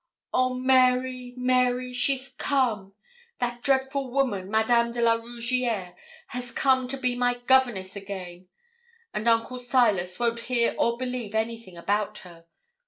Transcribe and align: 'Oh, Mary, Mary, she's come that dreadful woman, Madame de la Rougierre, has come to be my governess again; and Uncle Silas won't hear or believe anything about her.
'Oh, 0.33 0.55
Mary, 0.55 1.35
Mary, 1.37 1.93
she's 1.93 2.29
come 2.29 2.95
that 3.37 3.61
dreadful 3.61 4.09
woman, 4.09 4.49
Madame 4.49 4.91
de 4.91 4.99
la 4.99 5.13
Rougierre, 5.13 5.95
has 6.29 6.49
come 6.51 6.87
to 6.87 6.97
be 6.97 7.13
my 7.15 7.35
governess 7.45 7.95
again; 7.95 8.47
and 9.13 9.27
Uncle 9.27 9.59
Silas 9.59 10.17
won't 10.17 10.39
hear 10.49 10.73
or 10.79 10.97
believe 10.97 11.35
anything 11.35 11.77
about 11.77 12.17
her. 12.25 12.47